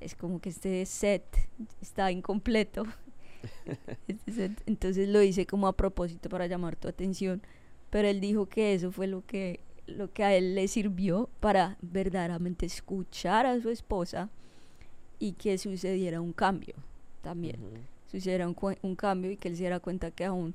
es 0.00 0.14
como 0.14 0.40
que 0.40 0.48
este 0.48 0.86
set 0.86 1.24
está 1.82 2.10
incompleto. 2.10 2.84
Entonces 4.66 5.08
lo 5.08 5.22
hice 5.22 5.46
como 5.46 5.66
a 5.66 5.76
propósito 5.76 6.28
para 6.28 6.46
llamar 6.46 6.76
tu 6.76 6.88
atención, 6.88 7.42
pero 7.90 8.08
él 8.08 8.20
dijo 8.20 8.46
que 8.46 8.74
eso 8.74 8.92
fue 8.92 9.06
lo 9.06 9.24
que, 9.26 9.60
lo 9.86 10.12
que 10.12 10.24
a 10.24 10.34
él 10.34 10.54
le 10.54 10.68
sirvió 10.68 11.28
para 11.40 11.76
verdaderamente 11.80 12.66
escuchar 12.66 13.46
a 13.46 13.60
su 13.60 13.68
esposa 13.68 14.30
y 15.18 15.32
que 15.32 15.58
sucediera 15.58 16.20
un 16.20 16.32
cambio 16.32 16.74
también. 17.22 17.56
Sucediera 18.10 18.46
un, 18.48 18.96
cambio 18.96 19.30
y 19.30 19.36
que 19.36 19.48
él 19.48 19.56
se 19.56 19.62
diera 19.62 19.80
cuenta 19.80 20.10
que 20.10 20.24
aún 20.24 20.54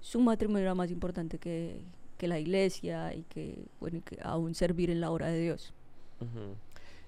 su 0.00 0.20
matrimonio 0.20 0.62
era 0.62 0.74
más 0.74 0.90
importante 0.90 1.38
que, 1.38 1.80
que 2.16 2.28
la 2.28 2.38
iglesia 2.38 3.14
y 3.14 3.22
que, 3.24 3.66
bueno, 3.80 4.00
que 4.04 4.18
aún 4.22 4.54
servir 4.54 4.90
en 4.90 5.00
la 5.00 5.10
obra 5.10 5.28
de 5.28 5.40
Dios. 5.40 5.72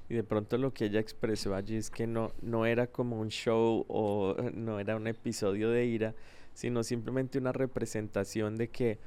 Y 0.09 0.15
de 0.15 0.23
pronto 0.23 0.57
lo 0.59 0.73
que 0.73 0.87
ella 0.87 1.01
expresó 1.01 1.55
allí 1.55 1.77
es 1.77 1.91
que 1.91 2.07
no, 2.07 2.33
no 2.41 2.65
era 2.67 2.87
como 2.87 3.19
un 3.21 3.29
show 3.29 3.85
o 3.89 4.37
no 4.55 4.79
era 4.79 4.97
un 4.97 5.07
episodio 5.07 5.71
de 5.71 5.87
ira, 5.87 6.15
sino 6.55 6.85
simplemente 6.85 7.39
una 7.39 7.53
representación 7.53 8.57
de 8.57 8.69
que 8.69 8.99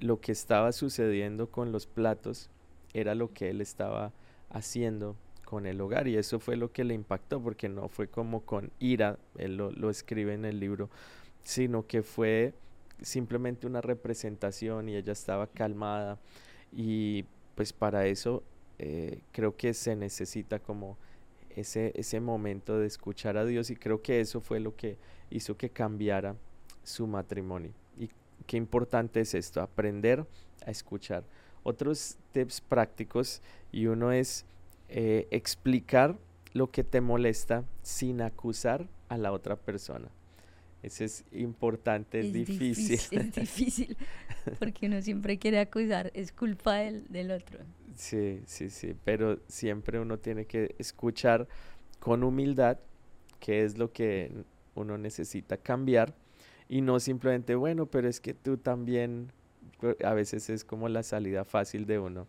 lo 0.00 0.20
que 0.20 0.32
estaba 0.32 0.72
sucediendo 0.72 1.50
con 1.50 1.72
los 1.72 1.86
platos 1.86 2.50
era 2.92 3.14
lo 3.14 3.32
que 3.32 3.50
él 3.50 3.60
estaba 3.60 4.12
haciendo 4.50 5.16
con 5.44 5.66
el 5.66 5.80
hogar. 5.80 6.08
Y 6.08 6.16
eso 6.16 6.38
fue 6.38 6.56
lo 6.56 6.72
que 6.72 6.84
le 6.84 6.94
impactó 6.94 7.42
porque 7.42 7.68
no 7.68 7.88
fue 7.88 8.08
como 8.08 8.42
con 8.42 8.70
ira, 8.78 9.18
él 9.36 9.56
lo, 9.56 9.90
escribe 9.90 10.34
en 10.34 10.44
el 10.44 10.60
libro, 10.60 10.90
sino 11.44 11.86
que 11.86 12.02
fue 12.02 12.54
simplemente 13.00 13.66
una 13.66 13.80
representación 13.80 14.88
y 14.88 14.96
ella 14.96 15.12
estaba 15.12 15.46
calmada. 15.46 16.18
Y 16.72 17.24
pues 17.54 17.72
para 17.72 18.06
eso 18.06 18.42
eh, 18.84 19.20
creo 19.30 19.56
que 19.56 19.74
se 19.74 19.94
necesita 19.94 20.58
como 20.58 20.98
ese, 21.50 21.92
ese 21.94 22.18
momento 22.18 22.80
de 22.80 22.88
escuchar 22.88 23.36
a 23.36 23.44
Dios 23.44 23.70
y 23.70 23.76
creo 23.76 24.02
que 24.02 24.20
eso 24.20 24.40
fue 24.40 24.58
lo 24.58 24.74
que 24.74 24.98
hizo 25.30 25.56
que 25.56 25.70
cambiara 25.70 26.34
su 26.82 27.06
matrimonio. 27.06 27.70
Y 27.96 28.10
qué 28.44 28.56
importante 28.56 29.20
es 29.20 29.34
esto, 29.34 29.60
aprender 29.60 30.26
a 30.66 30.72
escuchar. 30.72 31.22
Otros 31.62 32.16
tips 32.32 32.60
prácticos 32.60 33.40
y 33.70 33.86
uno 33.86 34.10
es 34.10 34.46
eh, 34.88 35.28
explicar 35.30 36.18
lo 36.52 36.72
que 36.72 36.82
te 36.82 37.00
molesta 37.00 37.64
sin 37.82 38.20
acusar 38.20 38.88
a 39.08 39.16
la 39.16 39.30
otra 39.30 39.54
persona. 39.54 40.08
Eso 40.82 41.04
es 41.04 41.24
importante, 41.30 42.18
es, 42.18 42.32
difícil. 42.32 42.98
Es 43.12 43.32
difícil, 43.32 43.96
porque 44.58 44.86
uno 44.86 45.00
siempre 45.02 45.38
quiere 45.38 45.60
acusar, 45.60 46.10
es 46.14 46.32
culpa 46.32 46.76
del, 46.76 47.06
del 47.08 47.30
otro. 47.30 47.60
Sí, 47.94 48.42
sí, 48.46 48.70
sí, 48.70 48.94
pero 49.04 49.38
siempre 49.48 50.00
uno 50.00 50.18
tiene 50.18 50.46
que 50.46 50.74
escuchar 50.78 51.46
con 52.00 52.24
humildad 52.24 52.78
qué 53.38 53.64
es 53.64 53.78
lo 53.78 53.92
que 53.92 54.32
uno 54.74 54.96
necesita 54.98 55.56
cambiar 55.56 56.14
y 56.68 56.80
no 56.80 57.00
simplemente, 57.00 57.54
bueno, 57.54 57.86
pero 57.86 58.08
es 58.08 58.20
que 58.20 58.32
tú 58.34 58.56
también, 58.56 59.30
a 60.04 60.14
veces 60.14 60.48
es 60.48 60.64
como 60.64 60.88
la 60.88 61.02
salida 61.02 61.44
fácil 61.44 61.86
de 61.86 61.98
uno 61.98 62.26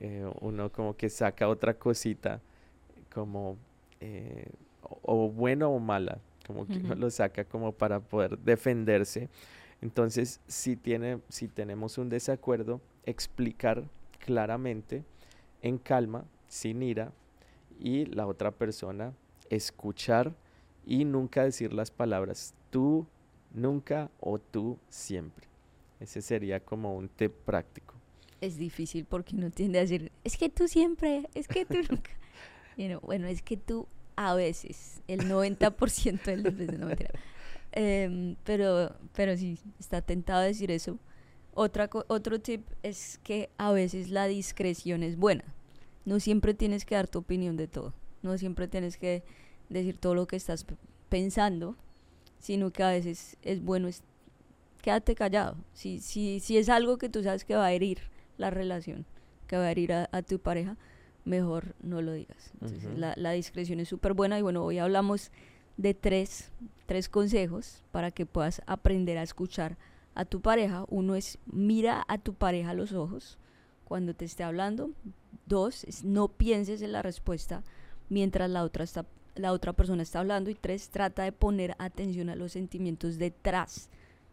eh, 0.00 0.30
uno 0.40 0.70
como 0.70 0.96
que 0.96 1.08
saca 1.08 1.48
otra 1.48 1.74
cosita 1.74 2.40
como 3.12 3.56
eh, 4.00 4.50
o, 4.82 5.30
bueno 5.30 5.70
o 5.70 5.78
mala, 5.78 6.18
como 6.46 6.66
que 6.66 6.78
uno 6.78 6.94
lo 6.94 7.10
saca 7.10 7.44
como 7.44 7.72
para 7.72 8.00
poder 8.00 8.38
defenderse. 8.38 9.28
Entonces, 9.84 10.40
si, 10.48 10.74
tiene, 10.74 11.20
si 11.28 11.46
tenemos 11.46 11.98
un 11.98 12.08
desacuerdo, 12.08 12.80
explicar 13.04 13.84
claramente, 14.18 15.04
en 15.62 15.78
calma, 15.78 16.24
sin 16.48 16.82
ira, 16.82 17.12
y 17.78 18.06
la 18.06 18.26
otra 18.26 18.50
persona 18.50 19.12
escuchar 19.50 20.34
y 20.86 21.04
nunca 21.04 21.44
decir 21.44 21.72
las 21.72 21.90
palabras 21.92 22.54
tú, 22.70 23.06
nunca 23.52 24.10
o 24.20 24.40
tú 24.40 24.78
siempre. 24.88 25.46
Ese 26.00 26.22
sería 26.22 26.60
como 26.60 26.96
un 26.96 27.08
tip 27.08 27.32
práctico 27.44 27.94
es 28.40 28.58
difícil 28.58 29.04
porque 29.04 29.36
uno 29.36 29.50
tiende 29.50 29.78
a 29.78 29.82
decir, 29.82 30.12
es 30.22 30.36
que 30.36 30.48
tú 30.48 30.68
siempre, 30.68 31.28
es 31.34 31.48
que 31.48 31.64
tú 31.64 31.78
nunca. 31.88 32.10
bueno, 33.02 33.26
es 33.26 33.42
que 33.42 33.56
tú 33.56 33.86
a 34.16 34.34
veces, 34.34 35.02
el 35.08 35.28
90% 35.28 36.22
de 36.22 36.36
las 36.36 36.56
veces, 36.56 36.78
no 36.78 36.86
mentira. 36.86 37.10
Em, 37.76 38.36
pero, 38.44 38.94
pero 39.14 39.36
sí, 39.36 39.58
está 39.80 40.00
tentado 40.00 40.40
a 40.40 40.44
decir 40.44 40.70
eso. 40.70 40.98
Otra, 41.54 41.90
otro 42.06 42.40
tip 42.40 42.64
es 42.84 43.18
que 43.24 43.50
a 43.58 43.72
veces 43.72 44.10
la 44.10 44.26
discreción 44.26 45.02
es 45.02 45.16
buena. 45.16 45.44
No 46.04 46.20
siempre 46.20 46.54
tienes 46.54 46.84
que 46.84 46.94
dar 46.94 47.08
tu 47.08 47.18
opinión 47.18 47.56
de 47.56 47.66
todo. 47.66 47.92
No 48.22 48.38
siempre 48.38 48.68
tienes 48.68 48.96
que 48.96 49.24
decir 49.68 49.98
todo 49.98 50.14
lo 50.14 50.26
que 50.26 50.36
estás 50.36 50.64
pensando, 51.08 51.76
sino 52.38 52.70
que 52.70 52.84
a 52.84 52.90
veces 52.90 53.36
es 53.42 53.60
bueno 53.60 53.88
es, 53.88 54.04
quédate 54.80 55.16
callado. 55.16 55.56
Si, 55.72 55.98
si, 55.98 56.38
si 56.38 56.58
es 56.58 56.68
algo 56.68 56.96
que 56.96 57.08
tú 57.08 57.24
sabes 57.24 57.44
que 57.44 57.56
va 57.56 57.66
a 57.66 57.72
herir 57.72 57.98
la 58.38 58.50
relación, 58.50 59.04
que 59.48 59.56
va 59.56 59.64
a 59.64 59.70
herir 59.72 59.92
a, 59.92 60.22
tu 60.22 60.38
pareja, 60.38 60.76
mejor 61.24 61.74
no 61.82 62.02
lo 62.02 62.12
digas. 62.12 62.52
la, 62.96 63.14
la, 63.16 63.32
discreción 63.32 63.80
es 63.80 63.88
súper 63.88 64.12
buena 64.12 64.38
y 64.38 64.42
bueno, 64.42 64.62
hoy 64.64 64.78
hablamos 64.78 65.32
de 65.76 65.94
tres, 65.94 66.50
tres 66.86 67.08
consejos 67.08 67.82
para 67.90 68.10
que 68.10 68.26
puedas 68.26 68.62
aprender 68.66 69.18
a 69.18 69.22
escuchar 69.22 69.76
a 70.14 70.24
tu 70.24 70.40
pareja. 70.40 70.84
Uno 70.88 71.14
es 71.14 71.38
mira 71.46 72.04
a 72.08 72.18
tu 72.18 72.34
pareja 72.34 72.70
a 72.70 72.74
los 72.74 72.92
ojos 72.92 73.38
cuando 73.84 74.14
te 74.14 74.24
esté 74.24 74.44
hablando. 74.44 74.90
Dos 75.46 75.84
es 75.84 76.04
no 76.04 76.28
pienses 76.28 76.82
en 76.82 76.92
la 76.92 77.02
respuesta 77.02 77.62
mientras 78.08 78.50
la 78.50 78.62
otra, 78.62 78.84
está, 78.84 79.06
la 79.34 79.52
otra 79.52 79.72
persona 79.72 80.02
está 80.02 80.20
hablando. 80.20 80.50
Y 80.50 80.54
tres, 80.54 80.88
trata 80.88 81.24
de 81.24 81.32
poner 81.32 81.74
atención 81.78 82.28
a 82.28 82.36
los 82.36 82.52
sentimientos 82.52 83.18
detrás 83.18 83.88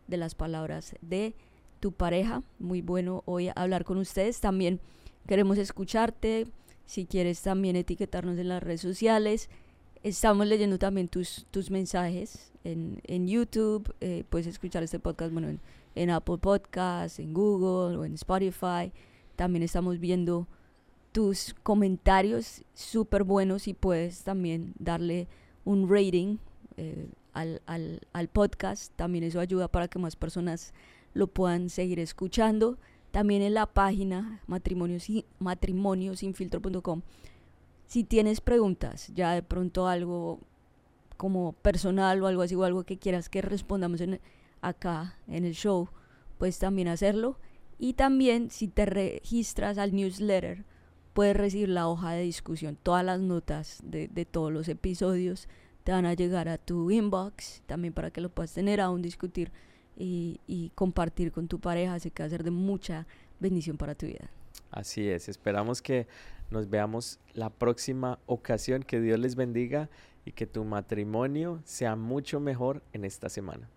de 0.07 0.17
las 0.17 0.35
palabras 0.35 0.95
de 1.01 1.35
tu 1.79 1.91
pareja. 1.91 2.43
Muy 2.59 2.81
bueno 2.81 3.23
hoy 3.25 3.49
hablar 3.55 3.83
con 3.83 3.97
ustedes. 3.97 4.39
También 4.39 4.79
queremos 5.27 5.57
escucharte. 5.57 6.47
Si 6.85 7.05
quieres 7.05 7.41
también 7.41 7.75
etiquetarnos 7.75 8.37
en 8.37 8.49
las 8.49 8.61
redes 8.61 8.81
sociales. 8.81 9.49
Estamos 10.03 10.47
leyendo 10.47 10.79
también 10.79 11.07
tus, 11.07 11.45
tus 11.51 11.69
mensajes 11.69 12.51
en, 12.63 12.99
en 13.03 13.27
YouTube. 13.27 13.93
Eh, 14.01 14.23
puedes 14.27 14.47
escuchar 14.47 14.81
este 14.81 14.97
podcast 14.97 15.31
bueno, 15.31 15.59
en, 15.93 16.09
Apple 16.09 16.39
Podcasts, 16.39 17.19
en 17.19 17.35
Google 17.35 17.97
o 17.97 18.05
en 18.05 18.15
Spotify. 18.15 18.91
También 19.35 19.61
estamos 19.61 19.99
viendo 19.99 20.47
tus 21.11 21.53
comentarios 21.61 22.63
súper 22.73 23.23
buenos 23.23 23.67
y 23.67 23.75
puedes 23.75 24.23
también 24.23 24.73
darle 24.79 25.27
un 25.65 25.87
rating 25.87 26.37
eh, 26.77 27.07
al, 27.33 27.61
al, 27.67 28.01
al 28.11 28.27
podcast. 28.27 28.91
También 28.95 29.23
eso 29.23 29.39
ayuda 29.39 29.67
para 29.67 29.87
que 29.87 29.99
más 29.99 30.15
personas 30.15 30.73
lo 31.13 31.27
puedan 31.27 31.69
seguir 31.69 31.99
escuchando. 31.99 32.79
También 33.11 33.43
en 33.43 33.53
la 33.53 33.67
página 33.67 34.41
matrimoniosinfiltro.com 34.47 37.01
si 37.91 38.05
tienes 38.05 38.39
preguntas, 38.39 39.11
ya 39.13 39.33
de 39.33 39.43
pronto 39.43 39.85
algo 39.85 40.39
como 41.17 41.51
personal 41.51 42.23
o 42.23 42.27
algo 42.27 42.41
así 42.41 42.55
o 42.55 42.63
algo 42.63 42.85
que 42.85 42.97
quieras 42.97 43.27
que 43.27 43.41
respondamos 43.41 44.01
acá 44.61 45.17
en 45.27 45.43
el 45.43 45.51
show, 45.51 45.89
puedes 46.37 46.57
también 46.57 46.87
hacerlo. 46.87 47.37
Y 47.77 47.95
también 47.95 48.49
si 48.49 48.69
te 48.69 48.85
registras 48.85 49.77
al 49.77 49.93
newsletter, 49.93 50.63
puedes 51.11 51.35
recibir 51.35 51.67
la 51.67 51.89
hoja 51.89 52.11
de 52.11 52.21
discusión. 52.21 52.77
Todas 52.81 53.03
las 53.03 53.19
notas 53.19 53.81
de, 53.83 54.07
todos 54.23 54.53
los 54.53 54.69
episodios 54.69 55.49
te 55.83 55.91
van 55.91 56.05
a 56.05 56.13
llegar 56.13 56.47
a 56.47 56.57
tu 56.57 56.91
inbox, 56.91 57.61
también 57.65 57.93
para 57.93 58.09
que 58.09 58.21
lo 58.21 58.29
puedas 58.29 58.53
tener 58.53 58.79
aún, 58.79 59.01
discutir 59.01 59.51
y, 59.97 60.71
compartir 60.75 61.33
con 61.33 61.49
tu 61.49 61.59
pareja. 61.59 61.95
Así 61.95 62.09
que 62.09 62.29
ser 62.29 62.45
de 62.45 62.51
mucha 62.51 63.05
bendición 63.41 63.75
para 63.75 63.95
tu 63.95 64.05
vida. 64.05 64.31
Así 64.71 65.09
es, 65.09 65.27
esperamos 65.27 65.81
que 65.81 66.07
nos 66.51 66.69
veamos 66.69 67.19
la 67.33 67.49
próxima 67.49 68.19
ocasión. 68.25 68.83
Que 68.83 68.99
Dios 68.99 69.19
les 69.19 69.35
bendiga 69.35 69.89
y 70.25 70.33
que 70.33 70.45
tu 70.45 70.63
matrimonio 70.63 71.61
sea 71.63 71.95
mucho 71.95 72.39
mejor 72.39 72.83
en 72.93 73.05
esta 73.05 73.29
semana. 73.29 73.69